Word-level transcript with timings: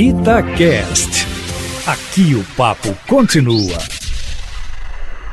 Itacast. 0.00 1.26
Aqui 1.84 2.32
o 2.36 2.44
papo 2.56 2.96
continua. 3.08 3.76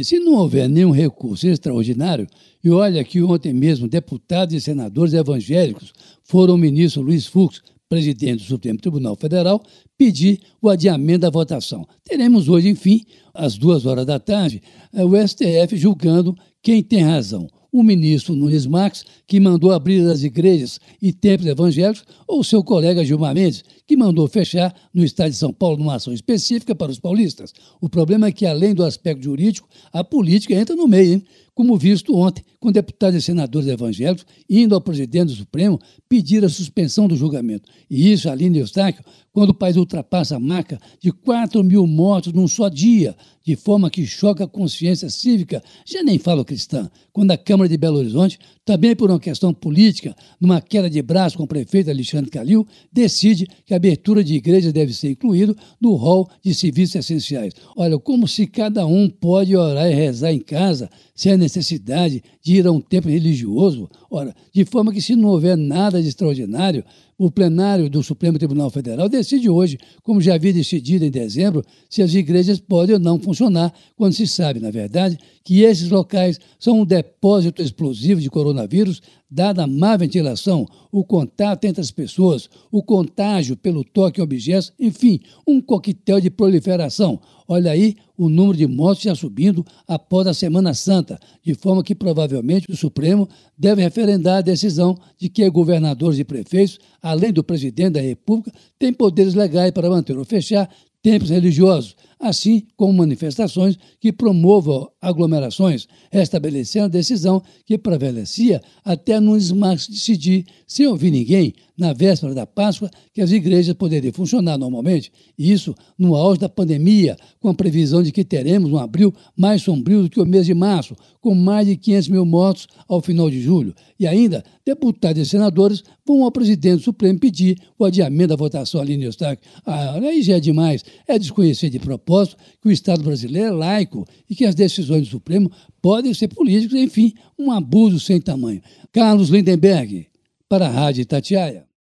Se 0.00 0.18
não 0.18 0.36
houver 0.36 0.66
nenhum 0.66 0.92
recurso 0.92 1.46
extraordinário, 1.46 2.26
e 2.64 2.70
olha 2.70 3.04
que 3.04 3.22
ontem 3.22 3.52
mesmo 3.52 3.86
deputados 3.86 4.54
e 4.54 4.60
senadores 4.62 5.12
evangélicos 5.12 5.92
foram 6.24 6.54
ao 6.54 6.58
ministro 6.58 7.02
Luiz 7.02 7.26
Fux, 7.26 7.60
presidente 7.88 8.42
do 8.42 8.48
Supremo 8.48 8.78
Tribunal 8.78 9.16
Federal, 9.16 9.62
pedir 9.96 10.40
o 10.60 10.68
adiamento 10.68 11.20
da 11.20 11.30
votação. 11.30 11.86
Teremos 12.04 12.48
hoje, 12.48 12.68
enfim, 12.68 13.02
às 13.32 13.56
duas 13.56 13.86
horas 13.86 14.06
da 14.06 14.18
tarde, 14.18 14.62
o 14.92 15.16
STF 15.26 15.76
julgando 15.76 16.36
quem 16.62 16.82
tem 16.82 17.02
razão 17.02 17.48
o 17.78 17.82
ministro 17.82 18.34
Nunes 18.34 18.64
Marques, 18.64 19.04
que 19.26 19.38
mandou 19.38 19.70
abrir 19.70 20.00
as 20.08 20.22
igrejas 20.22 20.80
e 21.00 21.12
templos 21.12 21.46
evangélicos, 21.46 22.04
ou 22.26 22.42
seu 22.42 22.64
colega 22.64 23.04
Gilmar 23.04 23.34
Mendes, 23.34 23.62
que 23.86 23.94
mandou 23.94 24.26
fechar 24.26 24.74
no 24.94 25.04
estado 25.04 25.30
de 25.30 25.36
São 25.36 25.52
Paulo 25.52 25.76
numa 25.76 25.96
ação 25.96 26.12
específica 26.12 26.74
para 26.74 26.90
os 26.90 26.98
paulistas. 26.98 27.52
O 27.78 27.86
problema 27.86 28.28
é 28.28 28.32
que, 28.32 28.46
além 28.46 28.74
do 28.74 28.82
aspecto 28.82 29.22
jurídico, 29.22 29.68
a 29.92 30.02
política 30.02 30.54
entra 30.54 30.74
no 30.74 30.88
meio, 30.88 31.14
hein? 31.14 31.24
Como 31.56 31.74
visto 31.78 32.14
ontem, 32.14 32.44
com 32.60 32.70
deputados 32.70 33.18
e 33.18 33.22
senadores 33.22 33.66
evangélicos 33.66 34.26
indo 34.48 34.74
ao 34.74 34.80
presidente 34.80 35.28
do 35.28 35.36
Supremo 35.36 35.80
pedir 36.06 36.44
a 36.44 36.50
suspensão 36.50 37.08
do 37.08 37.16
julgamento. 37.16 37.66
E 37.88 38.12
isso, 38.12 38.28
Aline 38.28 38.58
Eustáquio, 38.58 39.02
quando 39.36 39.50
o 39.50 39.54
país 39.54 39.76
ultrapassa 39.76 40.36
a 40.36 40.40
marca 40.40 40.80
de 40.98 41.12
4 41.12 41.62
mil 41.62 41.86
mortos 41.86 42.32
num 42.32 42.48
só 42.48 42.70
dia, 42.70 43.14
de 43.44 43.54
forma 43.54 43.90
que 43.90 44.06
choca 44.06 44.44
a 44.44 44.48
consciência 44.48 45.10
cívica, 45.10 45.62
já 45.84 46.02
nem 46.02 46.18
falo 46.18 46.42
cristã, 46.42 46.90
quando 47.12 47.32
a 47.32 47.36
Câmara 47.36 47.68
de 47.68 47.76
Belo 47.76 47.98
Horizonte, 47.98 48.38
também 48.64 48.96
por 48.96 49.10
uma 49.10 49.20
questão 49.20 49.52
política, 49.52 50.16
numa 50.40 50.58
queda 50.62 50.88
de 50.88 51.02
braço 51.02 51.36
com 51.36 51.44
o 51.44 51.46
prefeito 51.46 51.90
Alexandre 51.90 52.30
Calil, 52.30 52.66
decide 52.90 53.46
que 53.66 53.74
a 53.74 53.76
abertura 53.76 54.24
de 54.24 54.34
igrejas 54.34 54.72
deve 54.72 54.94
ser 54.94 55.10
incluído 55.10 55.54
no 55.78 55.96
rol 55.96 56.26
de 56.42 56.54
serviços 56.54 56.94
essenciais. 56.94 57.52
Olha, 57.76 57.98
como 57.98 58.26
se 58.26 58.46
cada 58.46 58.86
um 58.86 59.06
pode 59.06 59.54
orar 59.54 59.86
e 59.86 59.94
rezar 59.94 60.32
em 60.32 60.40
casa 60.40 60.88
sem 61.14 61.32
a 61.32 61.36
necessidade 61.36 62.22
de 62.42 62.56
ir 62.56 62.66
a 62.66 62.72
um 62.72 62.80
templo 62.80 63.10
religioso, 63.10 63.86
ora, 64.10 64.34
de 64.50 64.64
forma 64.64 64.94
que 64.94 65.02
se 65.02 65.14
não 65.14 65.28
houver 65.28 65.58
nada 65.58 66.00
de 66.00 66.08
extraordinário, 66.08 66.82
o 67.18 67.30
plenário 67.30 67.88
do 67.88 68.02
Supremo 68.02 68.38
Tribunal 68.38 68.70
Federal 68.70 69.08
decide 69.08 69.48
hoje, 69.48 69.78
como 70.02 70.20
já 70.20 70.34
havia 70.34 70.52
decidido 70.52 71.04
em 71.04 71.10
dezembro, 71.10 71.64
se 71.88 72.02
as 72.02 72.12
igrejas 72.14 72.60
podem 72.60 72.94
ou 72.94 73.00
não 73.00 73.18
funcionar, 73.18 73.72
quando 73.96 74.12
se 74.12 74.26
sabe, 74.26 74.60
na 74.60 74.70
verdade, 74.70 75.18
que 75.42 75.62
esses 75.62 75.88
locais 75.88 76.38
são 76.58 76.80
um 76.80 76.84
depósito 76.84 77.62
explosivo 77.62 78.20
de 78.20 78.28
coronavírus, 78.28 79.00
dada 79.30 79.64
a 79.64 79.66
má 79.66 79.96
ventilação, 79.96 80.66
o 80.90 81.04
contato 81.04 81.64
entre 81.64 81.80
as 81.80 81.90
pessoas, 81.90 82.48
o 82.70 82.82
contágio 82.82 83.56
pelo 83.56 83.84
toque 83.84 84.20
a 84.20 84.24
objetos, 84.24 84.72
enfim, 84.78 85.20
um 85.46 85.60
coquetel 85.60 86.20
de 86.20 86.30
proliferação. 86.30 87.20
Olha 87.48 87.70
aí 87.70 87.96
o 88.16 88.28
número 88.28 88.56
de 88.56 88.66
mortes 88.66 89.04
já 89.04 89.14
subindo 89.14 89.64
após 89.86 90.26
a 90.26 90.34
Semana 90.34 90.74
Santa, 90.74 91.18
de 91.42 91.54
forma 91.54 91.82
que 91.82 91.94
provavelmente 91.94 92.70
o 92.70 92.76
Supremo 92.76 93.28
deve 93.58 93.82
referendar 93.82 94.38
a 94.38 94.42
decisão 94.42 94.96
de 95.18 95.28
que 95.28 95.48
governadores 95.50 96.18
e 96.18 96.24
prefeitos, 96.24 96.78
além 97.02 97.32
do 97.32 97.44
presidente 97.44 97.94
da 97.94 98.00
República, 98.00 98.52
têm 98.78 98.92
poderes 98.92 99.34
legais 99.34 99.70
para 99.70 99.90
manter 99.90 100.16
ou 100.16 100.24
fechar 100.24 100.68
templos 101.02 101.30
religiosos, 101.30 101.94
assim 102.18 102.62
como 102.76 102.92
manifestações 102.92 103.78
que 104.00 104.12
promovam 104.12 104.88
aglomerações, 105.00 105.86
restabelecendo 106.10 106.86
a 106.86 106.88
decisão 106.88 107.42
que 107.64 107.76
prevalecia 107.78 108.60
até 108.84 109.20
Marques 109.20 109.88
decidir, 109.88 110.46
sem 110.66 110.86
ouvir 110.86 111.10
ninguém, 111.10 111.54
na 111.76 111.92
véspera 111.92 112.34
da 112.34 112.46
Páscoa, 112.46 112.90
que 113.12 113.20
as 113.20 113.30
igrejas 113.30 113.74
poderiam 113.74 114.12
funcionar 114.12 114.56
normalmente, 114.56 115.12
e 115.38 115.52
isso 115.52 115.74
no 115.98 116.16
auge 116.16 116.40
da 116.40 116.48
pandemia, 116.48 117.16
com 117.38 117.48
a 117.48 117.54
previsão 117.54 118.02
de 118.02 118.10
que 118.10 118.24
teremos 118.24 118.72
um 118.72 118.78
abril 118.78 119.14
mais 119.36 119.62
sombrio 119.62 120.02
do 120.02 120.10
que 120.10 120.20
o 120.20 120.26
mês 120.26 120.46
de 120.46 120.54
março, 120.54 120.96
com 121.20 121.34
mais 121.34 121.66
de 121.66 121.76
500 121.76 122.08
mil 122.08 122.24
mortos 122.24 122.66
ao 122.88 123.00
final 123.00 123.28
de 123.28 123.40
julho. 123.42 123.74
E 123.98 124.06
ainda, 124.06 124.44
deputados 124.64 125.20
e 125.20 125.26
senadores 125.28 125.82
vão 126.06 126.24
ao 126.24 126.32
presidente 126.32 126.78
do 126.78 126.82
Supremo 126.82 127.18
pedir 127.18 127.58
o 127.78 127.84
adiamento 127.84 128.28
da 128.28 128.36
votação 128.36 128.80
ali 128.80 128.96
no 128.96 129.04
Eustáquio. 129.04 129.44
Ah, 129.64 129.94
aí 129.96 130.22
já 130.22 130.36
é 130.36 130.40
demais, 130.40 130.84
é 131.06 131.18
desconhecer 131.18 131.68
de 131.68 131.78
propósito 132.06 132.36
que 132.62 132.68
o 132.68 132.72
Estado 132.72 133.02
brasileiro 133.02 133.48
é 133.48 133.50
laico 133.50 134.06
e 134.30 134.34
que 134.34 134.46
as 134.46 134.54
decisões 134.54 135.02
do 135.02 135.10
Supremo 135.10 135.50
podem 135.82 136.14
ser 136.14 136.28
políticas, 136.28 136.78
enfim, 136.78 137.12
um 137.36 137.50
abuso 137.50 137.98
sem 137.98 138.20
tamanho. 138.20 138.62
Carlos 138.92 139.28
Lindenberg, 139.28 140.06
para 140.48 140.66
a 140.66 140.70
Rádio 140.70 141.02
Itatiaia. 141.02 141.65